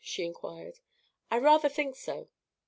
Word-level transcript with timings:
she 0.03 0.25
inquired. 0.25 0.79
"I 1.29 1.37
rather 1.37 1.69
think 1.69 1.95
so." 1.95 2.27